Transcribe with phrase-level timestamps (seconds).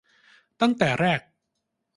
[0.61, 1.19] ตั้งแต่แรก